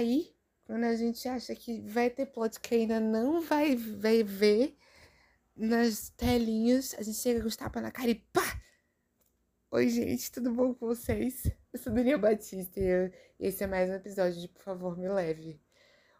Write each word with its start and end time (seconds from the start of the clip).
aí, 0.00 0.34
quando 0.64 0.84
a 0.84 0.96
gente 0.96 1.28
acha 1.28 1.54
que 1.54 1.80
vai 1.82 2.08
ter 2.08 2.26
plot 2.26 2.58
que 2.58 2.74
ainda 2.74 2.98
não 2.98 3.42
vai, 3.42 3.76
vai 3.76 4.22
ver 4.22 4.74
nas 5.54 6.08
telinhas, 6.10 6.94
a 6.98 7.02
gente 7.02 7.18
chega 7.18 7.40
com 7.40 7.48
os 7.48 7.56
tapas 7.56 7.82
na 7.82 7.90
cara 7.90 8.10
e 8.10 8.14
pá! 8.14 8.60
Oi, 9.70 9.88
gente, 9.90 10.32
tudo 10.32 10.52
bom 10.52 10.72
com 10.74 10.86
vocês? 10.86 11.44
Eu 11.70 11.78
sou 11.78 11.92
Daniel 11.92 12.18
Batista 12.18 12.80
e, 12.80 13.12
esse 13.38 13.62
é 13.62 13.66
mais 13.66 13.90
um 13.90 13.94
episódio 13.94 14.40
de 14.40 14.48
Por 14.48 14.62
Favor 14.62 14.96
Me 14.96 15.06
Leve. 15.06 15.60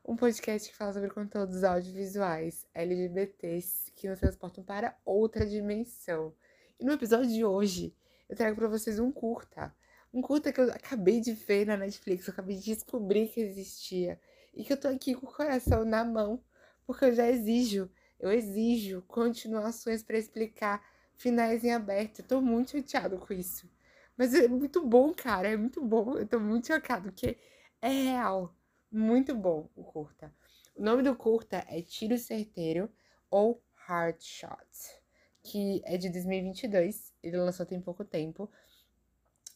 Um 0.04 0.14
podcast 0.14 0.68
que 0.68 0.76
fala 0.76 0.92
sobre 0.92 1.08
conteúdos 1.08 1.64
audiovisuais 1.64 2.66
LGBTs 2.74 3.92
que 3.96 4.08
nos 4.08 4.20
transportam 4.20 4.62
para 4.62 4.96
outra 5.06 5.46
dimensão. 5.46 6.34
E 6.78 6.84
no 6.84 6.92
episódio 6.92 7.30
de 7.30 7.44
hoje, 7.44 7.96
eu 8.28 8.36
trago 8.36 8.56
para 8.56 8.68
vocês 8.68 8.98
um 8.98 9.10
curta. 9.10 9.74
Um 10.12 10.20
curta 10.20 10.52
que 10.52 10.60
eu 10.60 10.70
acabei 10.70 11.20
de 11.20 11.32
ver 11.32 11.66
na 11.66 11.76
Netflix, 11.76 12.26
eu 12.26 12.32
acabei 12.32 12.56
de 12.56 12.74
descobrir 12.74 13.28
que 13.28 13.40
existia. 13.40 14.20
E 14.52 14.64
que 14.64 14.72
eu 14.72 14.80
tô 14.80 14.88
aqui 14.88 15.14
com 15.14 15.26
o 15.26 15.32
coração 15.32 15.84
na 15.84 16.04
mão, 16.04 16.42
porque 16.84 17.04
eu 17.04 17.14
já 17.14 17.28
exijo, 17.28 17.88
eu 18.18 18.32
exijo 18.32 19.02
continuações 19.06 20.02
para 20.02 20.18
explicar 20.18 20.84
finais 21.16 21.62
em 21.62 21.72
aberto. 21.72 22.20
Eu 22.20 22.26
tô 22.26 22.40
muito 22.40 22.72
chateado 22.72 23.18
com 23.18 23.32
isso. 23.32 23.70
Mas 24.16 24.34
é 24.34 24.48
muito 24.48 24.84
bom, 24.84 25.14
cara. 25.14 25.48
É 25.48 25.56
muito 25.56 25.80
bom. 25.82 26.18
Eu 26.18 26.26
tô 26.26 26.40
muito 26.40 26.66
chocado, 26.66 27.04
porque 27.04 27.38
é 27.80 27.88
real. 27.88 28.54
Muito 28.90 29.34
bom 29.34 29.70
o 29.76 29.84
curta. 29.84 30.34
O 30.74 30.82
nome 30.82 31.02
do 31.02 31.14
curta 31.14 31.64
é 31.68 31.80
Tiro 31.80 32.18
Certeiro 32.18 32.90
ou 33.30 33.62
Hard 33.74 34.20
Shot, 34.20 35.00
que 35.42 35.80
é 35.84 35.96
de 35.96 36.10
2022. 36.10 37.14
Ele 37.22 37.36
lançou 37.36 37.64
tem 37.64 37.80
pouco 37.80 38.04
tempo. 38.04 38.50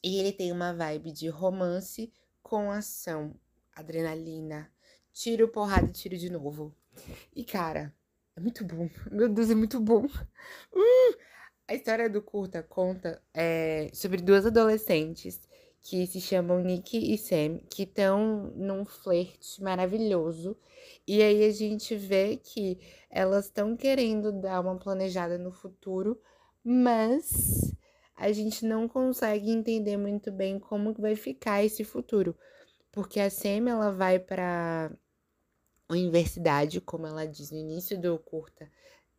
E 0.05 0.19
ele 0.19 0.33
tem 0.33 0.53
uma 0.53 0.75
vibe 0.75 1.11
de 1.13 1.29
romance 1.29 2.12
com 2.43 2.71
ação, 2.71 3.35
adrenalina, 3.75 4.70
tiro, 5.15 5.48
porrada 5.48 5.89
tiro 5.89 6.19
de 6.19 6.28
novo. 6.28 6.77
E 7.34 7.42
cara, 7.42 7.91
é 8.37 8.41
muito 8.41 8.62
bom. 8.67 8.91
Meu 9.11 9.31
Deus, 9.31 9.48
é 9.48 9.55
muito 9.55 9.81
bom. 9.81 10.05
Uh! 10.05 11.17
A 11.67 11.75
história 11.75 12.11
do 12.11 12.20
curta 12.20 12.62
conta 12.62 13.23
é, 13.33 13.89
sobre 13.95 14.20
duas 14.20 14.45
adolescentes 14.45 15.41
que 15.81 16.06
se 16.06 16.21
chamam 16.21 16.61
Nick 16.61 16.98
e 16.98 17.17
Sam, 17.17 17.61
que 17.71 17.84
estão 17.84 18.53
num 18.55 18.84
flerte 18.84 19.62
maravilhoso. 19.62 20.55
E 21.09 21.23
aí 21.23 21.47
a 21.47 21.50
gente 21.50 21.97
vê 21.97 22.37
que 22.37 22.78
elas 23.09 23.47
estão 23.47 23.75
querendo 23.75 24.33
dar 24.33 24.61
uma 24.61 24.77
planejada 24.78 25.39
no 25.39 25.50
futuro, 25.50 26.21
mas 26.62 27.64
a 28.17 28.31
gente 28.33 28.65
não 28.65 28.89
consegue 28.89 29.51
entender 29.51 29.97
muito 29.97 30.31
bem 30.31 30.59
como 30.59 30.95
vai 30.95 31.17
ficar 31.17 31.65
esse 31.65 31.84
futuro. 31.84 32.37
Porque 32.93 33.19
a 33.19 33.29
Sam 33.29 33.69
ela 33.69 33.91
vai 33.91 34.19
para 34.19 34.93
universidade, 35.91 36.81
como 36.81 37.06
ela 37.06 37.27
diz 37.27 37.51
no 37.51 37.59
início 37.59 38.01
do 38.01 38.19
curta, 38.19 38.71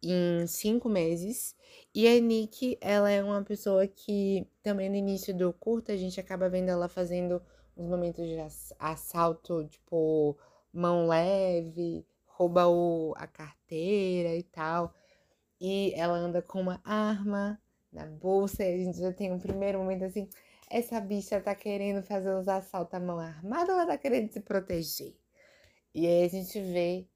em 0.01 0.47
cinco 0.47 0.87
meses. 0.87 1.55
E 1.93 2.07
a 2.07 2.19
Nick, 2.19 2.77
ela 2.79 3.09
é 3.11 3.23
uma 3.23 3.43
pessoa 3.43 3.85
que 3.87 4.47
também 4.63 4.89
no 4.89 4.95
início 4.95 5.35
do 5.35 5.51
curta 5.53 5.93
a 5.93 5.97
gente 5.97 6.19
acaba 6.19 6.49
vendo 6.49 6.69
ela 6.69 6.87
fazendo 6.87 7.41
uns 7.75 7.89
momentos 7.89 8.25
de 8.25 8.37
assalto, 8.79 9.67
tipo, 9.67 10.37
mão 10.71 11.07
leve, 11.07 12.05
rouba 12.25 12.67
o, 12.67 13.13
a 13.17 13.27
carteira 13.27 14.35
e 14.35 14.43
tal. 14.43 14.93
E 15.59 15.93
ela 15.95 16.17
anda 16.17 16.41
com 16.41 16.61
uma 16.61 16.81
arma 16.83 17.59
na 17.95 18.05
bolsa 18.05 18.63
e 18.63 18.73
a 18.73 18.77
gente 18.77 18.99
já 18.99 19.13
tem 19.13 19.31
um 19.31 19.39
primeiro 19.39 19.79
momento 19.79 20.03
assim, 20.03 20.29
essa 20.69 20.99
bicha 20.99 21.41
tá 21.41 21.55
querendo 21.55 22.03
fazer 22.03 22.33
os 22.35 22.47
assaltos 22.47 22.93
à 22.93 22.99
mão 22.99 23.19
armada 23.19 23.71
ela 23.71 23.85
tá 23.87 23.97
querendo 23.97 24.31
se 24.31 24.41
proteger? 24.41 25.15
E 25.93 26.05
aí 26.05 26.25
a 26.25 26.27
gente 26.27 26.59
vê 26.61 27.07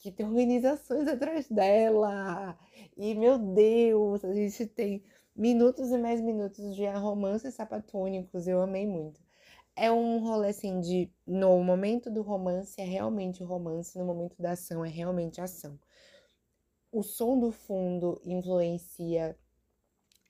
que 0.00 0.10
tem 0.10 0.26
organizações 0.26 1.06
atrás 1.08 1.48
dela. 1.48 2.58
E, 2.96 3.14
meu 3.14 3.38
Deus, 3.38 4.24
a 4.24 4.32
gente 4.34 4.66
tem 4.66 5.02
minutos 5.36 5.90
e 5.90 5.98
mais 5.98 6.20
minutos 6.20 6.74
de 6.74 6.86
romances 6.86 7.54
sapatônicos. 7.54 8.46
Eu 8.46 8.62
amei 8.62 8.86
muito. 8.86 9.20
É 9.76 9.90
um 9.90 10.18
rolê 10.20 10.48
assim 10.48 10.80
de 10.80 11.10
no 11.26 11.62
momento 11.62 12.10
do 12.10 12.22
romance 12.22 12.80
é 12.80 12.84
realmente 12.84 13.42
romance, 13.42 13.98
no 13.98 14.04
momento 14.04 14.40
da 14.40 14.52
ação 14.52 14.84
é 14.84 14.88
realmente 14.88 15.40
ação. 15.40 15.78
O 16.92 17.02
som 17.02 17.38
do 17.38 17.52
fundo 17.52 18.20
influencia 18.24 19.36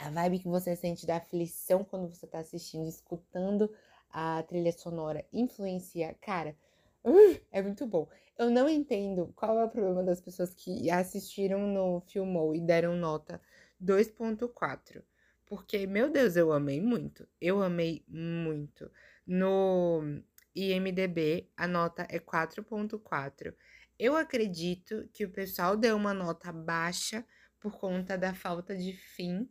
a 0.00 0.10
vibe 0.10 0.40
que 0.40 0.48
você 0.48 0.74
sente 0.74 1.06
da 1.06 1.16
aflição 1.16 1.84
quando 1.84 2.08
você 2.08 2.26
tá 2.26 2.38
assistindo, 2.38 2.88
escutando 2.88 3.70
a 4.10 4.42
trilha 4.42 4.72
sonora 4.72 5.24
influencia. 5.32 6.14
Cara, 6.20 6.56
uh, 7.04 7.40
é 7.52 7.62
muito 7.62 7.86
bom. 7.86 8.08
Eu 8.38 8.50
não 8.50 8.68
entendo 8.68 9.32
qual 9.36 9.58
é 9.58 9.64
o 9.64 9.68
problema 9.68 10.02
das 10.02 10.20
pessoas 10.20 10.54
que 10.54 10.90
assistiram 10.90 11.66
no 11.66 12.00
Filmou 12.00 12.54
e 12.54 12.60
deram 12.60 12.96
nota 12.96 13.40
2.4. 13.82 15.02
Porque, 15.44 15.86
meu 15.86 16.10
Deus, 16.10 16.36
eu 16.36 16.52
amei 16.52 16.80
muito. 16.80 17.28
Eu 17.40 17.62
amei 17.62 18.04
muito. 18.08 18.90
No 19.26 20.00
IMDB, 20.54 21.50
a 21.56 21.66
nota 21.66 22.06
é 22.08 22.18
4.4. 22.18 23.54
Eu 23.98 24.16
acredito 24.16 25.06
que 25.12 25.26
o 25.26 25.30
pessoal 25.30 25.76
deu 25.76 25.94
uma 25.94 26.14
nota 26.14 26.50
baixa 26.50 27.24
por 27.60 27.78
conta 27.78 28.16
da 28.16 28.32
falta 28.32 28.74
de 28.74 28.94
fim, 28.94 29.46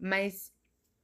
mas 0.00 0.52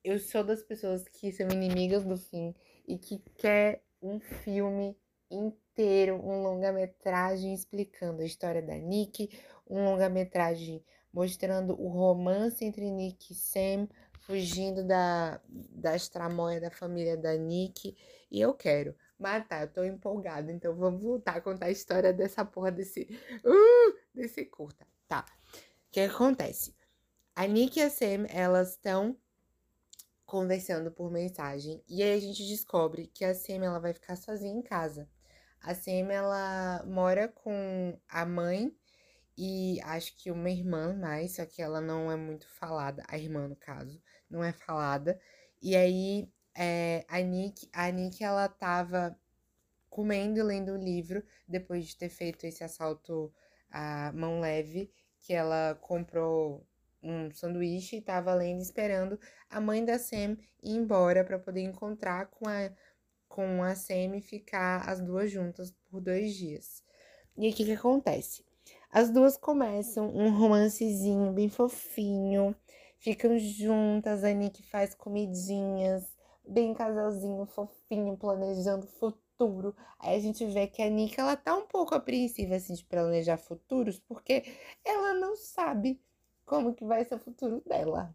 eu 0.03 0.19
sou 0.19 0.43
das 0.43 0.62
pessoas 0.62 1.07
que 1.09 1.31
são 1.33 1.49
inimigas 1.51 2.05
do 2.05 2.17
fim 2.17 2.55
e 2.87 2.97
que 2.99 3.19
quer 3.37 3.83
um 4.01 4.19
filme 4.19 4.97
inteiro, 5.31 6.15
um 6.17 6.43
longa-metragem 6.43 7.53
explicando 7.53 8.23
a 8.23 8.25
história 8.25 8.62
da 8.62 8.77
Nick, 8.77 9.29
um 9.69 9.84
longa-metragem 9.84 10.83
mostrando 11.12 11.81
o 11.81 11.89
romance 11.89 12.65
entre 12.65 12.91
Nick 12.91 13.33
e 13.33 13.34
Sam, 13.34 13.89
fugindo 14.21 14.84
da, 14.84 15.41
das 15.49 16.09
tramóias 16.09 16.63
da 16.63 16.71
família 16.71 17.17
da 17.17 17.34
Nick. 17.37 17.97
E 18.31 18.41
eu 18.41 18.55
quero. 18.55 18.95
Mas 19.19 19.47
tá, 19.49 19.63
eu 19.63 19.73
tô 19.73 19.83
empolgada, 19.83 20.53
então 20.53 20.75
vamos 20.75 21.03
voltar 21.03 21.37
a 21.37 21.41
contar 21.41 21.67
a 21.67 21.71
história 21.71 22.13
dessa 22.13 22.45
porra 22.45 22.71
desse. 22.71 23.09
Uh, 23.45 23.97
desse 24.15 24.45
curta. 24.45 24.87
Tá. 25.09 25.25
O 25.55 25.91
que 25.91 26.01
acontece? 26.01 26.75
A 27.38 27.47
Nick 27.47 27.78
e 27.78 27.82
a 27.82 27.91
Sam, 27.91 28.24
elas 28.30 28.70
estão 28.70 29.14
conversando 30.24 30.91
por 30.91 31.10
mensagem. 31.10 31.84
E 31.86 32.02
aí 32.02 32.14
a 32.14 32.19
gente 32.19 32.47
descobre 32.47 33.08
que 33.08 33.26
a 33.26 33.34
Sam 33.34 33.62
ela 33.62 33.78
vai 33.78 33.92
ficar 33.92 34.16
sozinha 34.16 34.54
em 34.54 34.62
casa. 34.62 35.06
A 35.60 35.74
Sam, 35.74 36.10
ela 36.10 36.82
mora 36.86 37.28
com 37.28 38.00
a 38.08 38.24
mãe 38.24 38.74
e 39.36 39.78
acho 39.82 40.16
que 40.16 40.30
uma 40.30 40.48
irmã 40.48 40.94
mais, 40.94 41.36
só 41.36 41.44
que 41.44 41.60
ela 41.60 41.78
não 41.78 42.10
é 42.10 42.16
muito 42.16 42.48
falada, 42.48 43.04
a 43.06 43.19
irmã 43.19 43.47
no 43.47 43.56
caso, 43.56 44.00
não 44.30 44.42
é 44.42 44.53
falada. 44.53 45.20
E 45.60 45.76
aí 45.76 46.32
é, 46.54 47.04
a 47.06 47.20
Nick, 47.20 47.68
a 47.70 47.91
Nick 47.91 48.24
ela 48.24 48.48
tava 48.48 49.14
comendo 49.91 50.38
e 50.38 50.42
lendo 50.42 50.72
o 50.72 50.78
livro 50.78 51.22
depois 51.47 51.86
de 51.86 51.97
ter 51.98 52.08
feito 52.08 52.47
esse 52.47 52.64
assalto 52.64 53.30
à 53.70 54.10
mão 54.14 54.41
leve, 54.41 54.91
que 55.20 55.34
ela 55.34 55.74
comprou 55.82 56.66
um 57.06 57.31
sanduíche 57.31 57.97
e 57.97 58.03
tava 58.03 58.34
lendo 58.34 58.61
esperando 58.61 59.19
a 59.49 59.61
mãe 59.61 59.84
da 59.84 59.99
Sam 59.99 60.37
ir 60.62 60.72
embora 60.77 61.25
para 61.25 61.39
poder 61.39 61.62
encontrar 61.62 62.27
com 62.27 62.49
a 62.49 62.71
com 63.28 63.62
a 63.62 63.75
Semi 63.75 64.21
ficar 64.21 64.89
as 64.89 65.00
duas 65.00 65.31
juntas 65.31 65.71
por 65.91 66.00
dois 66.00 66.34
dias. 66.34 66.83
E 67.37 67.49
o 67.49 67.53
que, 67.53 67.65
que 67.65 67.72
acontece? 67.72 68.43
As 68.91 69.11
duas 69.11 69.37
começam 69.37 70.09
um 70.09 70.31
romancezinho 70.31 71.33
bem 71.33 71.49
fofinho, 71.49 72.56
ficam 72.99 73.39
juntas, 73.39 74.25
a 74.25 74.33
Nick 74.33 74.62
faz 74.62 74.95
comidinhas, 74.95 76.05
bem 76.47 76.72
casalzinho 76.72 77.45
fofinho, 77.47 78.16
planejando 78.16 78.86
futuro. 78.86 79.77
Aí 79.98 80.16
a 80.16 80.21
gente 80.21 80.47
vê 80.47 80.66
que 80.66 80.80
a 80.80 80.89
Nick 80.89 81.21
ela 81.21 81.36
tá 81.36 81.54
um 81.54 81.66
pouco 81.66 81.95
apreensiva 81.95 82.54
assim 82.54 82.75
de 82.75 82.84
planejar 82.84 83.36
futuros, 83.36 83.98
porque 83.98 84.45
ela 84.84 85.13
não 85.13 85.36
sabe 85.36 86.01
como 86.47 86.75
que 86.75 86.84
vai 86.84 87.04
ser 87.04 87.16
o 87.16 87.19
futuro 87.19 87.63
dela. 87.66 88.15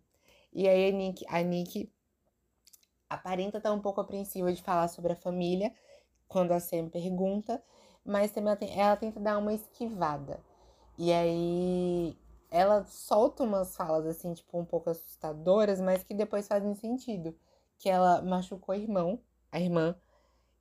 E 0.54 0.68
aí 0.68 0.89
a 0.89 0.92
Nick, 0.92 1.25
a 1.28 1.42
Nick 1.42 1.92
aparenta 3.10 3.57
estar 3.57 3.74
um 3.74 3.81
pouco 3.81 4.01
apreensiva 4.01 4.51
de 4.51 4.62
falar 4.63 4.88
sobre 4.88 5.13
a 5.13 5.16
família 5.16 5.74
quando 6.28 6.54
a 6.54 6.60
Sam 6.60 6.89
pergunta, 6.89 7.62
mas 8.06 8.31
também 8.31 8.48
ela, 8.48 8.56
tem, 8.56 8.80
ela 8.80 8.95
tenta 8.95 9.19
dar 9.19 9.38
uma 9.38 9.54
esquivada. 9.54 10.39
E 10.98 11.12
aí 11.12 12.18
ela 12.50 12.86
solta 12.86 13.44
umas 13.44 13.75
falas 13.75 14.06
assim, 14.06 14.34
tipo, 14.34 14.57
um 14.57 14.66
pouco 14.66 14.89
assustadoras, 14.89 15.80
mas 15.81 16.04
que 16.04 16.13
depois 16.13 16.48
fazem 16.48 16.74
sentido. 16.75 17.36
Que 17.77 17.89
ela 17.89 18.22
machucou 18.22 18.74
a 18.74 18.77
irmão, 18.77 19.19
a 19.51 19.60
irmã, 19.60 19.95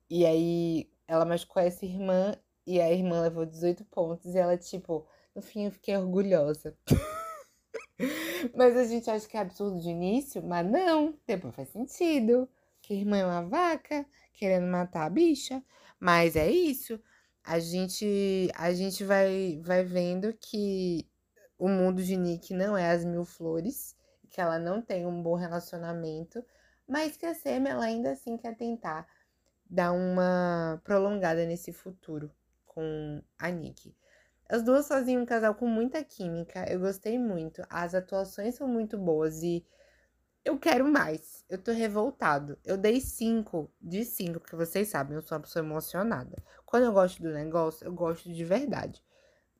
e 0.09 0.25
aí 0.25 0.91
ela 1.07 1.23
machucou 1.25 1.61
essa 1.61 1.85
irmã 1.85 2.35
e 2.65 2.81
a 2.81 2.91
irmã 2.91 3.21
levou 3.21 3.45
18 3.45 3.85
pontos 3.85 4.33
e 4.35 4.37
ela, 4.37 4.57
tipo, 4.57 5.05
no 5.35 5.41
fim 5.41 5.65
eu 5.65 5.71
fiquei 5.71 5.95
orgulhosa. 5.95 6.77
Mas 8.55 8.75
a 8.77 8.83
gente 8.85 9.09
acha 9.09 9.27
que 9.27 9.37
é 9.37 9.39
absurdo 9.39 9.79
de 9.79 9.89
início, 9.89 10.43
mas 10.43 10.69
não, 10.69 11.17
depois 11.27 11.55
faz 11.55 11.69
sentido. 11.69 12.47
Que 12.81 12.95
irmã 12.95 13.17
é 13.17 13.25
uma 13.25 13.43
vaca, 13.43 14.05
querendo 14.33 14.67
matar 14.67 15.05
a 15.05 15.09
bicha. 15.09 15.63
Mas 15.99 16.35
é 16.35 16.49
isso. 16.49 16.99
a 17.43 17.59
gente, 17.59 18.51
a 18.55 18.73
gente 18.73 19.03
vai, 19.03 19.59
vai 19.63 19.83
vendo 19.83 20.33
que 20.33 21.07
o 21.57 21.67
mundo 21.67 22.03
de 22.03 22.17
Nick 22.17 22.53
não 22.53 22.77
é 22.77 22.91
as 22.91 23.05
mil 23.05 23.25
flores, 23.25 23.95
que 24.29 24.41
ela 24.41 24.59
não 24.59 24.81
tem 24.81 25.05
um 25.05 25.21
bom 25.21 25.35
relacionamento, 25.35 26.43
mas 26.87 27.17
que 27.17 27.25
a 27.25 27.33
Sam 27.33 27.67
ela 27.67 27.85
ainda 27.85 28.11
assim 28.11 28.37
quer 28.37 28.55
tentar 28.55 29.07
dar 29.69 29.91
uma 29.91 30.81
prolongada 30.83 31.45
nesse 31.45 31.71
futuro 31.71 32.31
com 32.65 33.21
a 33.39 33.49
Nick. 33.49 33.95
As 34.51 34.61
duas 34.63 34.85
fazem 34.85 35.17
um 35.17 35.25
casal 35.25 35.55
com 35.55 35.65
muita 35.65 36.03
química, 36.03 36.69
eu 36.69 36.77
gostei 36.77 37.17
muito. 37.17 37.63
As 37.69 37.95
atuações 37.95 38.55
são 38.55 38.67
muito 38.67 38.97
boas 38.97 39.41
e 39.41 39.65
eu 40.43 40.59
quero 40.59 40.83
mais. 40.91 41.45
Eu 41.49 41.57
tô 41.57 41.71
revoltado. 41.71 42.59
Eu 42.65 42.77
dei 42.77 42.99
5 42.99 43.71
de 43.81 44.03
5, 44.03 44.41
porque 44.41 44.57
vocês 44.57 44.89
sabem, 44.89 45.15
eu 45.15 45.21
sou 45.21 45.37
uma 45.37 45.43
pessoa 45.43 45.63
emocionada. 45.63 46.43
Quando 46.65 46.83
eu 46.83 46.91
gosto 46.91 47.23
do 47.23 47.31
negócio, 47.31 47.85
eu 47.87 47.93
gosto 47.93 48.29
de 48.29 48.43
verdade. 48.43 49.01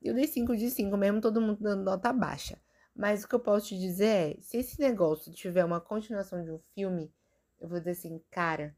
Eu 0.02 0.12
dei 0.12 0.26
5 0.26 0.54
de 0.54 0.70
5, 0.70 0.94
mesmo 0.98 1.22
todo 1.22 1.40
mundo 1.40 1.62
dando 1.62 1.84
nota 1.84 2.12
baixa. 2.12 2.60
Mas 2.94 3.24
o 3.24 3.28
que 3.28 3.34
eu 3.34 3.40
posso 3.40 3.68
te 3.68 3.78
dizer 3.78 4.36
é, 4.36 4.36
se 4.42 4.58
esse 4.58 4.78
negócio 4.78 5.32
tiver 5.32 5.64
uma 5.64 5.80
continuação 5.80 6.44
de 6.44 6.50
um 6.50 6.58
filme, 6.74 7.10
eu 7.58 7.66
vou 7.66 7.78
dizer 7.78 7.92
assim, 7.92 8.20
cara, 8.30 8.76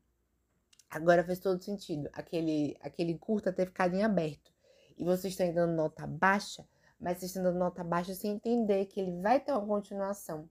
agora 0.88 1.24
faz 1.24 1.40
todo 1.40 1.60
sentido. 1.60 2.08
Aquele, 2.12 2.76
aquele 2.80 3.18
curta 3.18 3.52
ter 3.52 3.66
ficado 3.66 3.96
em 3.96 4.04
aberto. 4.04 4.53
E 4.96 5.04
vocês 5.04 5.32
estão 5.32 5.52
dando 5.52 5.74
nota 5.74 6.06
baixa, 6.06 6.66
mas 6.98 7.18
vocês 7.18 7.30
estão 7.30 7.42
dando 7.42 7.58
nota 7.58 7.82
baixa 7.82 8.14
sem 8.14 8.32
entender 8.32 8.86
que 8.86 9.00
ele 9.00 9.20
vai 9.20 9.40
ter 9.40 9.52
uma 9.52 9.66
continuação. 9.66 10.48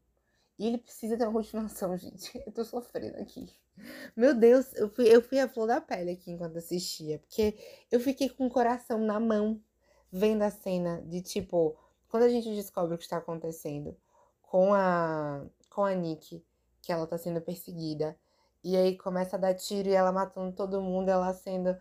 E 0.57 0.67
ele 0.67 0.77
precisa 0.77 1.17
ter 1.17 1.23
uma 1.25 1.33
continuação, 1.33 1.95
gente. 1.97 2.41
Eu 2.45 2.51
tô 2.51 2.63
sofrendo 2.63 3.17
aqui. 3.17 3.49
Meu 4.15 4.35
Deus, 4.35 4.73
eu 4.75 4.87
fui, 4.89 5.05
eu 5.07 5.21
fui 5.21 5.39
a 5.39 5.49
flor 5.49 5.67
da 5.67 5.81
pele 5.81 6.11
aqui 6.11 6.31
enquanto 6.31 6.57
assistia. 6.57 7.19
Porque 7.19 7.57
eu 7.91 7.99
fiquei 7.99 8.29
com 8.29 8.45
o 8.45 8.49
coração 8.49 8.99
na 8.99 9.19
mão, 9.19 9.59
vendo 10.11 10.43
a 10.43 10.51
cena 10.51 11.01
de 11.01 11.21
tipo, 11.21 11.75
quando 12.07 12.23
a 12.23 12.29
gente 12.29 12.53
descobre 12.53 12.93
o 12.93 12.97
que 12.97 13.03
está 13.03 13.17
acontecendo 13.17 13.97
com 14.41 14.73
a, 14.73 15.43
com 15.69 15.83
a 15.83 15.95
Nick, 15.95 16.45
que 16.81 16.91
ela 16.91 17.07
tá 17.07 17.17
sendo 17.17 17.41
perseguida. 17.41 18.15
E 18.63 18.77
aí 18.77 18.97
começa 18.97 19.35
a 19.35 19.39
dar 19.39 19.55
tiro 19.55 19.89
e 19.89 19.93
ela 19.93 20.11
matando 20.11 20.55
todo 20.55 20.81
mundo, 20.81 21.09
ela 21.09 21.33
sendo 21.33 21.75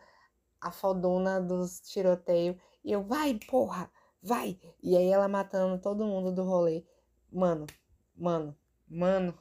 a 0.63 0.71
fodona 0.71 1.41
dos 1.41 1.81
tiroteios. 1.81 2.57
E 2.85 2.93
eu, 2.93 3.03
vai, 3.03 3.39
porra, 3.51 3.91
vai! 4.23 4.59
E 4.83 4.97
aí 4.97 5.09
ela 5.09 5.29
matando 5.29 5.81
todo 5.83 6.07
mundo 6.07 6.33
do 6.33 6.43
rolê. 6.45 6.85
Mano, 7.31 7.67
mano, 8.17 8.57
Mano, 8.95 9.35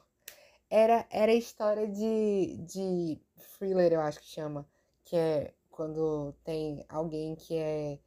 era, 0.70 1.06
era 1.10 1.34
história 1.34 1.86
de, 1.86 2.56
de 2.66 3.20
thriller, 3.58 3.92
eu 3.92 4.00
acho 4.00 4.18
que 4.18 4.26
chama. 4.26 4.66
Que 5.04 5.14
é 5.14 5.54
quando 5.70 6.32
tem 6.42 6.86
alguém 6.88 7.36
que 7.36 7.54
é 7.54 7.98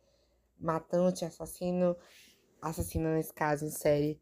matante, 0.60 1.24
assassino, 1.24 1.96
assassino 2.60 3.10
nesse 3.14 3.32
caso, 3.32 3.64
em 3.66 3.70
série. 3.70 4.20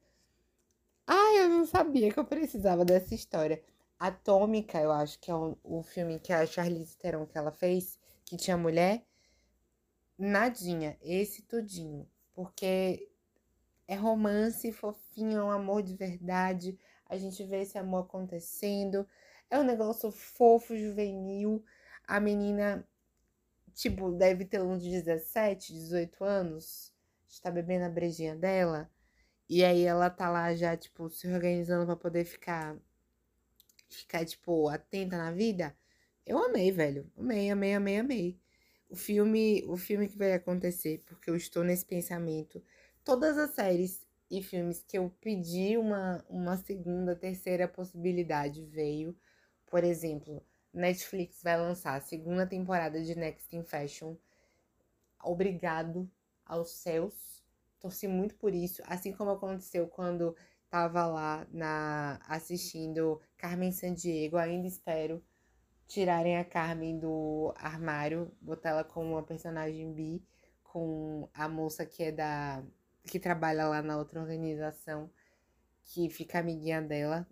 Ai, 1.07 1.43
eu 1.43 1.49
não 1.49 1.65
sabia 1.65 2.11
que 2.11 2.19
eu 2.19 2.25
precisava 2.25 2.83
dessa 2.83 3.15
história. 3.15 3.63
Atômica, 3.97 4.81
eu 4.81 4.91
acho 4.91 5.17
que 5.21 5.31
é 5.31 5.35
o, 5.35 5.57
o 5.63 5.81
filme 5.81 6.19
que 6.19 6.33
a 6.33 6.45
Charlize 6.45 6.97
Theron 6.97 7.25
que 7.25 7.37
ela 7.37 7.53
fez, 7.53 7.97
que 8.25 8.37
tinha 8.37 8.57
mulher. 8.57 9.05
Nadinha, 10.17 10.97
esse 11.01 11.41
tudinho. 11.43 12.07
Porque 12.33 13.09
é 13.87 13.95
romance, 13.95 14.71
fofinho, 14.71 15.39
é 15.39 15.43
um 15.43 15.51
amor 15.51 15.83
de 15.83 15.95
verdade 15.95 16.77
a 17.13 17.17
gente 17.17 17.43
vê 17.43 17.61
esse 17.61 17.77
amor 17.77 18.05
acontecendo. 18.05 19.07
É 19.49 19.59
um 19.59 19.63
negócio 19.63 20.11
fofo, 20.11 20.75
juvenil. 20.75 21.63
A 22.07 22.19
menina, 22.19 22.87
tipo, 23.73 24.11
deve 24.11 24.45
ter 24.45 24.61
uns 24.61 24.81
17, 24.81 25.73
18 25.73 26.23
anos. 26.23 26.91
Está 27.29 27.51
bebendo 27.51 27.85
a 27.85 27.89
brejinha 27.89 28.35
dela. 28.35 28.89
E 29.47 29.63
aí 29.63 29.83
ela 29.83 30.09
tá 30.09 30.29
lá 30.29 30.55
já, 30.55 30.75
tipo, 30.75 31.09
se 31.09 31.27
organizando 31.27 31.85
para 31.85 31.95
poder 31.95 32.25
ficar, 32.25 32.75
ficar, 33.89 34.25
tipo, 34.25 34.67
atenta 34.69 35.15
na 35.17 35.31
vida. 35.31 35.75
Eu 36.25 36.37
amei, 36.37 36.71
velho. 36.71 37.11
Amei, 37.17 37.49
amei, 37.49 37.73
amei, 37.73 37.97
amei. 37.97 38.39
O 38.89 38.95
filme, 38.95 39.63
o 39.67 39.75
filme 39.77 40.07
que 40.07 40.17
vai 40.17 40.33
acontecer, 40.33 41.03
porque 41.05 41.29
eu 41.29 41.35
estou 41.35 41.63
nesse 41.63 41.85
pensamento. 41.85 42.63
Todas 43.03 43.37
as 43.37 43.51
séries 43.51 44.05
e 44.31 44.41
filmes 44.41 44.83
que 44.87 44.97
eu 44.97 45.09
pedi 45.21 45.77
uma, 45.77 46.23
uma 46.29 46.57
segunda, 46.57 47.15
terceira 47.15 47.67
possibilidade 47.67 48.63
veio. 48.65 49.15
Por 49.67 49.83
exemplo, 49.83 50.41
Netflix 50.73 51.41
vai 51.43 51.57
lançar 51.57 51.95
a 51.95 52.01
segunda 52.01 52.47
temporada 52.47 53.01
de 53.03 53.15
Next 53.15 53.55
in 53.55 53.63
Fashion. 53.63 54.15
Obrigado 55.23 56.09
aos 56.45 56.71
céus. 56.71 57.43
Torci 57.79 58.07
muito 58.07 58.35
por 58.35 58.53
isso. 58.55 58.81
Assim 58.85 59.11
como 59.11 59.31
aconteceu 59.31 59.87
quando 59.87 60.35
tava 60.69 61.05
lá 61.05 61.45
na 61.51 62.19
assistindo 62.27 63.19
Carmen 63.37 63.71
Sandiego. 63.71 64.37
Ainda 64.37 64.67
espero 64.67 65.23
tirarem 65.87 66.37
a 66.37 66.45
Carmen 66.45 66.99
do 66.99 67.53
armário, 67.57 68.31
botar 68.41 68.69
ela 68.69 68.83
como 68.83 69.11
uma 69.11 69.23
personagem 69.23 69.93
bi, 69.93 70.23
com 70.63 71.29
a 71.33 71.47
moça 71.47 71.85
que 71.85 72.03
é 72.03 72.11
da 72.11 72.63
que 73.05 73.19
trabalha 73.19 73.67
lá 73.67 73.81
na 73.81 73.97
outra 73.97 74.21
organização, 74.21 75.09
que 75.83 76.09
fica 76.09 76.39
amiguinha 76.39 76.81
dela. 76.81 77.27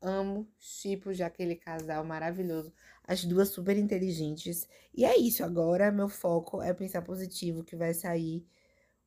Amo, 0.00 0.46
tipo, 0.58 1.12
já 1.12 1.26
aquele 1.26 1.56
casal 1.56 2.04
maravilhoso. 2.04 2.72
As 3.04 3.24
duas 3.24 3.48
super 3.48 3.76
inteligentes. 3.78 4.68
E 4.94 5.04
é 5.04 5.16
isso, 5.18 5.42
agora 5.42 5.90
meu 5.90 6.08
foco 6.08 6.62
é 6.62 6.72
pensar 6.74 7.02
positivo 7.02 7.64
que 7.64 7.76
vai 7.76 7.94
sair 7.94 8.46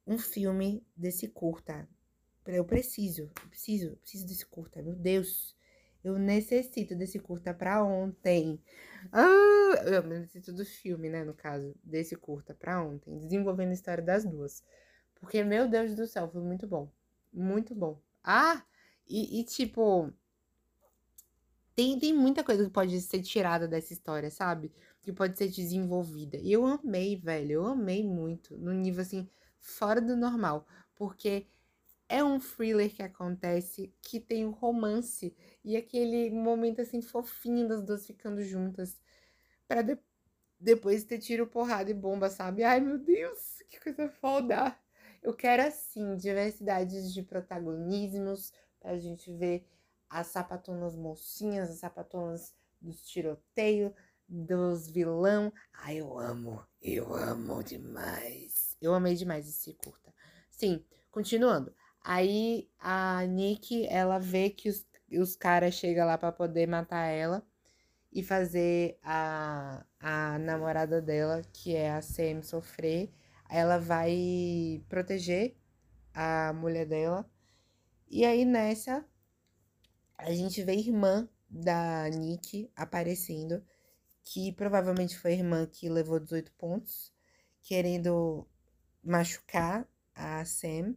um 0.05 0.17
filme 0.17 0.83
desse 0.97 1.27
curta. 1.27 1.87
Eu 2.45 2.65
preciso, 2.65 3.23
eu 3.43 3.49
preciso, 3.49 3.87
eu 3.89 3.97
preciso 3.97 4.25
desse 4.25 4.45
curta, 4.45 4.81
meu 4.81 4.95
Deus. 4.95 5.55
Eu 6.03 6.17
necessito 6.17 6.95
desse 6.95 7.19
curta 7.19 7.53
pra 7.53 7.83
ontem. 7.83 8.61
Ah, 9.11 9.83
eu 9.85 10.03
necessito 10.03 10.53
do 10.53 10.65
filme, 10.65 11.09
né, 11.09 11.23
no 11.23 11.33
caso, 11.33 11.75
desse 11.83 12.15
curta 12.15 12.53
pra 12.53 12.81
ontem. 12.81 13.17
Desenvolvendo 13.19 13.69
a 13.69 13.73
história 13.73 14.03
das 14.03 14.25
duas. 14.25 14.63
Porque, 15.15 15.43
meu 15.43 15.67
Deus 15.67 15.93
do 15.95 16.07
céu, 16.07 16.29
foi 16.29 16.41
muito 16.41 16.65
bom. 16.65 16.89
Muito 17.33 17.75
bom. 17.75 18.01
Ah, 18.23 18.63
e, 19.07 19.39
e 19.39 19.43
tipo. 19.43 20.11
Tem, 21.75 21.97
tem 21.97 22.13
muita 22.13 22.43
coisa 22.43 22.65
que 22.65 22.69
pode 22.69 22.99
ser 23.01 23.21
tirada 23.21 23.67
dessa 23.67 23.93
história, 23.93 24.29
sabe? 24.29 24.71
Que 25.01 25.13
pode 25.13 25.37
ser 25.37 25.47
desenvolvida. 25.47 26.37
E 26.37 26.51
eu 26.51 26.65
amei, 26.65 27.15
velho. 27.15 27.51
Eu 27.51 27.67
amei 27.67 28.03
muito. 28.03 28.57
No 28.57 28.73
nível 28.73 29.01
assim, 29.01 29.29
fora 29.59 30.01
do 30.01 30.15
normal. 30.15 30.67
Porque 30.95 31.47
é 32.09 32.23
um 32.23 32.39
thriller 32.39 32.93
que 32.93 33.03
acontece 33.03 33.93
que 34.01 34.19
tem 34.19 34.45
um 34.45 34.51
romance 34.51 35.33
e 35.63 35.77
aquele 35.77 36.31
momento 36.31 36.81
assim 36.81 37.01
fofinho 37.01 37.67
das 37.67 37.83
duas 37.83 38.05
ficando 38.05 38.43
juntas 38.43 38.99
para 39.67 39.83
de 39.83 39.97
depois 40.59 41.05
ter 41.05 41.19
tiro, 41.19 41.47
porrada 41.47 41.89
e 41.89 41.93
bomba, 41.93 42.29
sabe? 42.29 42.63
Ai, 42.63 42.81
meu 42.81 42.97
Deus, 42.97 43.63
que 43.69 43.79
coisa 43.79 44.09
foda. 44.09 44.75
Eu 45.21 45.33
quero, 45.33 45.63
assim, 45.63 46.17
diversidades 46.17 47.13
de 47.13 47.23
protagonismos 47.23 48.51
pra 48.79 48.97
gente 48.97 49.31
ver 49.33 49.65
as 50.09 50.27
sapatonas 50.27 50.95
mocinhas, 50.95 51.69
as 51.69 51.77
sapatonas 51.77 52.53
dos 52.81 53.01
tiroteios, 53.05 53.93
dos 54.27 54.89
vilão. 54.89 55.51
Ai, 55.73 55.97
eu 55.97 56.17
amo, 56.19 56.65
eu 56.81 57.13
amo 57.13 57.63
demais. 57.63 58.75
Eu 58.81 58.93
amei 58.93 59.15
demais 59.15 59.47
esse 59.47 59.73
curta. 59.75 60.13
Sim, 60.49 60.83
continuando. 61.09 61.73
Aí 62.11 62.67
a 62.79 63.23
Nick, 63.27 63.85
ela 63.87 64.17
vê 64.17 64.49
que 64.49 64.67
os, 64.67 64.83
os 65.11 65.35
caras 65.35 65.75
chegam 65.75 66.07
lá 66.07 66.17
para 66.17 66.31
poder 66.31 66.67
matar 66.67 67.05
ela 67.05 67.45
e 68.11 68.23
fazer 68.23 68.97
a, 69.03 69.85
a 69.99 70.39
namorada 70.39 71.01
dela, 71.01 71.43
que 71.53 71.75
é 71.75 71.91
a 71.91 72.01
Sam, 72.01 72.41
sofrer 72.41 73.11
ela 73.49 73.77
vai 73.79 74.83
proteger 74.89 75.55
a 76.13 76.51
mulher 76.53 76.87
dela. 76.87 77.29
E 78.09 78.25
aí 78.25 78.45
nessa 78.45 79.05
a 80.17 80.31
gente 80.31 80.63
vê 80.63 80.71
a 80.71 80.75
irmã 80.75 81.29
da 81.49 82.09
Nick 82.09 82.71
aparecendo, 82.75 83.63
que 84.23 84.51
provavelmente 84.53 85.17
foi 85.17 85.33
a 85.33 85.35
irmã 85.35 85.67
que 85.67 85.89
levou 85.89 86.19
18 86.19 86.51
pontos, 86.53 87.13
querendo 87.61 88.47
machucar 89.03 89.87
a 90.15 90.43
Sam. 90.45 90.95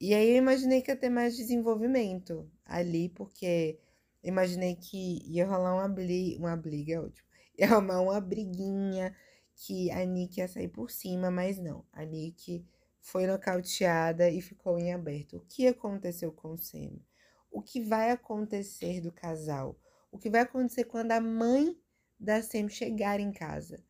E 0.00 0.14
aí 0.14 0.30
eu 0.30 0.36
imaginei 0.36 0.82
que 0.82 0.90
ia 0.90 0.96
ter 0.96 1.10
mais 1.10 1.36
desenvolvimento 1.36 2.50
ali, 2.64 3.08
porque 3.10 3.78
imaginei 4.22 4.74
que 4.76 5.20
ia 5.26 5.46
rolar 5.46 5.74
uma, 5.74 5.88
bli 5.88 6.36
uma 6.38 6.56
briga, 6.56 6.94
é 6.94 7.00
ótimo. 7.00 7.28
Ia 7.58 7.68
rolar 7.68 8.00
uma 8.00 8.20
briguinha 8.20 9.14
que 9.54 9.90
a 9.90 10.02
Nick 10.06 10.40
ia 10.40 10.48
sair 10.48 10.68
por 10.68 10.90
cima, 10.90 11.30
mas 11.30 11.58
não. 11.58 11.84
A 11.92 12.04
Nick 12.04 12.64
foi 13.00 13.26
nocauteada 13.26 14.30
e 14.30 14.40
ficou 14.40 14.78
em 14.78 14.94
aberto. 14.94 15.36
O 15.36 15.40
que 15.40 15.66
aconteceu 15.66 16.32
com 16.32 16.54
o 16.54 16.58
Sam? 16.58 16.98
O 17.50 17.60
que 17.60 17.82
vai 17.82 18.10
acontecer 18.10 19.02
do 19.02 19.12
casal? 19.12 19.78
O 20.10 20.18
que 20.18 20.30
vai 20.30 20.40
acontecer 20.40 20.84
quando 20.84 21.12
a 21.12 21.20
mãe 21.20 21.76
da 22.18 22.42
Sam 22.42 22.68
chegar 22.70 23.20
em 23.20 23.30
casa? 23.30 23.84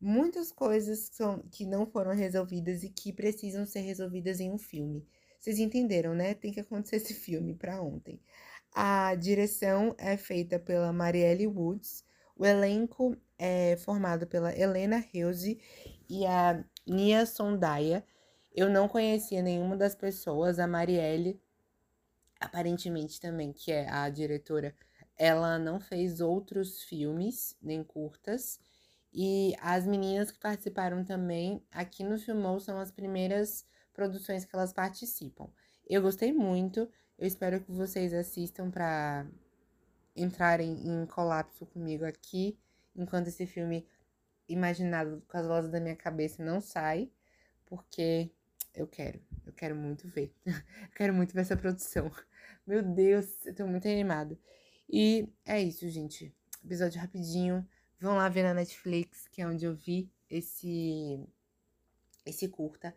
muitas 0.00 0.50
coisas 0.50 1.10
são, 1.12 1.42
que 1.50 1.66
não 1.66 1.86
foram 1.86 2.12
resolvidas 2.14 2.82
e 2.82 2.88
que 2.88 3.12
precisam 3.12 3.66
ser 3.66 3.80
resolvidas 3.80 4.40
em 4.40 4.50
um 4.50 4.58
filme. 4.58 5.06
Vocês 5.40 5.58
entenderam, 5.58 6.14
né? 6.14 6.34
Tem 6.34 6.52
que 6.52 6.60
acontecer 6.60 6.96
esse 6.96 7.14
filme 7.14 7.54
para 7.54 7.80
ontem. 7.80 8.20
A 8.74 9.14
direção 9.14 9.94
é 9.96 10.14
feita 10.18 10.58
pela 10.58 10.92
Marielle 10.92 11.46
Woods. 11.46 12.04
O 12.36 12.44
elenco 12.44 13.16
é 13.38 13.74
formado 13.78 14.26
pela 14.26 14.54
Helena 14.54 15.02
Hilse 15.12 15.58
e 16.10 16.26
a 16.26 16.62
Nia 16.86 17.24
Sondaya. 17.24 18.04
Eu 18.54 18.68
não 18.68 18.86
conhecia 18.86 19.40
nenhuma 19.40 19.78
das 19.78 19.94
pessoas. 19.94 20.58
A 20.58 20.66
Marielle, 20.66 21.40
aparentemente 22.38 23.18
também, 23.18 23.50
que 23.50 23.72
é 23.72 23.88
a 23.88 24.10
diretora, 24.10 24.74
ela 25.16 25.58
não 25.58 25.80
fez 25.80 26.20
outros 26.20 26.82
filmes, 26.82 27.56
nem 27.62 27.82
curtas. 27.82 28.60
E 29.10 29.54
as 29.58 29.86
meninas 29.86 30.30
que 30.30 30.38
participaram 30.38 31.02
também 31.02 31.64
aqui 31.72 32.04
no 32.04 32.18
Filmou 32.18 32.60
são 32.60 32.78
as 32.78 32.90
primeiras 32.90 33.64
produções 34.00 34.46
que 34.46 34.56
elas 34.56 34.72
participam. 34.72 35.50
Eu 35.86 36.00
gostei 36.00 36.32
muito, 36.32 36.88
eu 37.18 37.26
espero 37.26 37.60
que 37.60 37.70
vocês 37.70 38.14
assistam 38.14 38.70
para 38.70 39.26
entrarem 40.16 40.72
em 40.88 41.04
colapso 41.04 41.66
comigo 41.66 42.06
aqui, 42.06 42.58
enquanto 42.96 43.26
esse 43.26 43.46
filme 43.46 43.86
imaginado 44.48 45.22
com 45.28 45.36
as 45.36 45.46
vozes 45.46 45.70
da 45.70 45.78
minha 45.78 45.94
cabeça 45.94 46.42
não 46.42 46.62
sai, 46.62 47.10
porque 47.66 48.30
eu 48.74 48.86
quero, 48.86 49.20
eu 49.44 49.52
quero 49.52 49.76
muito 49.76 50.08
ver. 50.08 50.34
eu 50.46 50.96
quero 50.96 51.12
muito 51.12 51.34
ver 51.34 51.42
essa 51.42 51.56
produção. 51.56 52.10
Meu 52.66 52.82
Deus, 52.82 53.44
eu 53.44 53.54
tô 53.54 53.66
muito 53.66 53.86
animada. 53.86 54.38
E 54.88 55.28
é 55.44 55.60
isso, 55.60 55.86
gente. 55.90 56.34
Episódio 56.64 56.98
rapidinho. 56.98 57.68
Vão 58.00 58.16
lá 58.16 58.30
ver 58.30 58.44
na 58.44 58.54
Netflix, 58.54 59.28
que 59.28 59.42
é 59.42 59.46
onde 59.46 59.66
eu 59.66 59.74
vi 59.74 60.10
esse 60.30 61.22
esse 62.24 62.48
curta, 62.48 62.94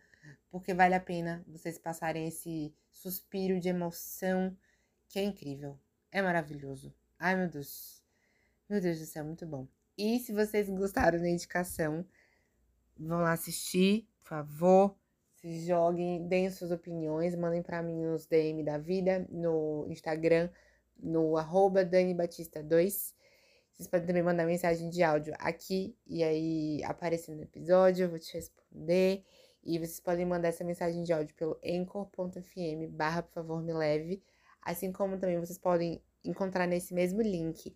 porque 0.54 0.72
vale 0.72 0.94
a 0.94 1.00
pena 1.00 1.44
vocês 1.48 1.80
passarem 1.80 2.28
esse 2.28 2.72
suspiro 2.92 3.60
de 3.60 3.70
emoção 3.70 4.56
que 5.10 5.18
é 5.18 5.24
incrível. 5.24 5.80
É 6.12 6.22
maravilhoso. 6.22 6.94
Ai, 7.18 7.36
meu 7.36 7.50
Deus. 7.50 8.04
Meu 8.70 8.80
Deus 8.80 9.00
do 9.00 9.06
céu, 9.08 9.26
muito 9.26 9.48
bom. 9.48 9.68
E 9.98 10.20
se 10.20 10.32
vocês 10.32 10.70
gostaram 10.70 11.20
da 11.20 11.28
indicação, 11.28 12.06
vão 12.96 13.22
lá 13.22 13.32
assistir, 13.32 14.08
por 14.22 14.30
favor. 14.30 14.96
Se 15.38 15.66
joguem, 15.66 16.28
deem 16.28 16.52
suas 16.52 16.70
opiniões, 16.70 17.36
mandem 17.36 17.64
para 17.64 17.82
mim 17.82 18.04
nos 18.04 18.28
DM 18.28 18.64
da 18.64 18.78
vida, 18.78 19.26
no 19.32 19.88
Instagram, 19.90 20.52
no 20.96 21.36
arroba 21.36 21.84
Dani 21.84 22.14
Batista 22.14 22.62
2. 22.62 23.16
Vocês 23.74 23.88
podem 23.88 24.06
também 24.06 24.22
mandar 24.22 24.46
mensagem 24.46 24.88
de 24.88 25.02
áudio 25.02 25.34
aqui 25.40 25.98
e 26.06 26.24
aí 26.24 26.84
aparecer 26.84 27.36
no 27.36 27.42
episódio, 27.42 28.04
eu 28.04 28.10
vou 28.12 28.20
te 28.20 28.32
responder. 28.36 29.26
E 29.64 29.80
vocês 29.80 30.00
podem 30.00 30.26
mandar 30.26 30.50
essa 30.50 30.64
mensagem 30.64 31.04
de 31.04 31.14
áudio 31.14 31.36
pelo 31.36 31.60
anchor.fm 31.64 32.88
barra 32.92 33.24
por 33.24 33.34
favor 33.34 33.62
me 33.62 33.74
leve. 33.74 34.22
Assim 34.62 34.92
como 34.92 35.18
também 35.18 35.40
vocês 35.40 35.58
podem 35.58 36.02
encontrar 36.24 36.68
nesse 36.68 36.94
mesmo 36.94 37.22
link 37.22 37.76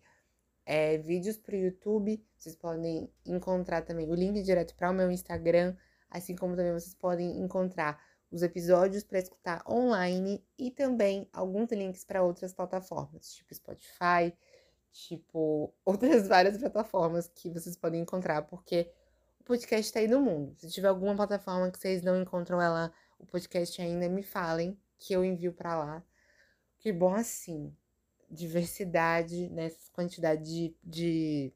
é, 0.66 0.98
vídeos 0.98 1.38
para 1.38 1.54
o 1.54 1.58
YouTube. 1.58 2.22
Vocês 2.36 2.54
podem 2.54 3.10
encontrar 3.24 3.82
também 3.82 4.10
o 4.10 4.14
link 4.14 4.42
direto 4.42 4.74
para 4.74 4.90
o 4.90 4.94
meu 4.94 5.10
Instagram. 5.10 5.74
Assim 6.10 6.36
como 6.36 6.56
também 6.56 6.72
vocês 6.72 6.94
podem 6.94 7.40
encontrar 7.40 7.98
os 8.30 8.42
episódios 8.42 9.02
para 9.02 9.18
escutar 9.18 9.62
online 9.68 10.44
e 10.58 10.70
também 10.70 11.28
alguns 11.32 11.70
links 11.72 12.04
para 12.04 12.22
outras 12.22 12.52
plataformas, 12.52 13.32
tipo 13.32 13.54
Spotify, 13.54 14.36
tipo, 14.92 15.72
outras 15.84 16.28
várias 16.28 16.58
plataformas 16.58 17.28
que 17.28 17.50
vocês 17.50 17.76
podem 17.76 18.02
encontrar, 18.02 18.42
porque 18.42 18.90
podcast 19.48 19.86
está 19.86 20.00
aí 20.00 20.06
no 20.06 20.20
mundo. 20.20 20.54
Se 20.58 20.68
tiver 20.70 20.88
alguma 20.88 21.16
plataforma 21.16 21.70
que 21.70 21.78
vocês 21.78 22.02
não 22.02 22.20
encontram 22.20 22.60
ela, 22.60 22.92
o 23.18 23.24
podcast 23.24 23.80
ainda, 23.80 24.06
me 24.06 24.22
falem 24.22 24.78
que 24.98 25.14
eu 25.14 25.24
envio 25.24 25.54
para 25.54 25.74
lá. 25.74 26.04
Que 26.78 26.92
bom 26.92 27.14
assim, 27.14 27.74
diversidade, 28.30 29.48
nessa 29.48 29.76
né? 29.76 29.82
quantidade 29.94 30.44
de, 30.44 30.76
de 30.84 31.52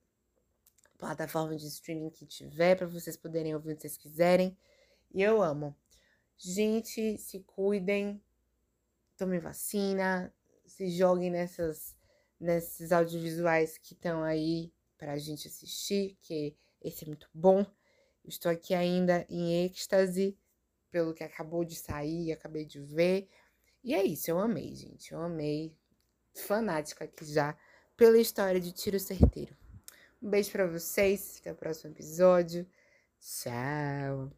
plataformas 0.97 1.61
de 1.61 1.69
streaming 1.69 2.09
que 2.09 2.25
tiver 2.25 2.77
para 2.77 2.87
vocês 2.87 3.15
poderem 3.15 3.55
ouvir 3.55 3.73
o 3.73 3.77
que 3.77 3.83
vocês 3.83 3.99
quiserem. 3.99 4.57
E 5.13 5.23
eu 5.23 5.43
amo. 5.43 5.77
Gente, 6.39 7.19
se 7.19 7.41
cuidem, 7.41 8.23
tomem 9.19 9.39
vacina, 9.39 10.33
se 10.65 10.89
joguem 10.89 11.31
nessas 11.31 11.95
nesses 12.41 12.91
audiovisuais 12.91 13.79
que 13.79 13.93
estão 13.93 14.25
aí 14.25 14.73
para 14.97 15.13
a 15.13 15.19
gente 15.19 15.47
assistir, 15.47 16.17
que 16.23 16.57
esse 16.83 17.05
é 17.05 17.07
muito 17.07 17.29
bom. 17.33 17.65
Estou 18.25 18.50
aqui 18.50 18.75
ainda 18.75 19.26
em 19.29 19.64
êxtase 19.64 20.37
pelo 20.91 21.14
que 21.14 21.25
acabou 21.25 21.64
de 21.64 21.75
sair, 21.75 22.33
acabei 22.33 22.64
de 22.64 22.81
ver. 22.81 23.29
E 23.83 23.95
é 23.95 24.05
isso, 24.05 24.31
eu 24.31 24.38
amei, 24.38 24.75
gente. 24.75 25.12
Eu 25.12 25.21
amei. 25.21 25.75
Fanática 26.35 27.05
aqui 27.05 27.25
já 27.25 27.57
pela 27.97 28.19
história 28.19 28.61
de 28.61 28.73
Tiro 28.73 28.99
Certeiro. 28.99 29.57
Um 30.23 30.31
beijo 30.31 30.50
para 30.50 30.67
vocês, 30.67 31.38
até 31.41 31.52
o 31.52 31.57
próximo 31.57 31.93
episódio. 31.93 32.67
Tchau. 33.21 34.33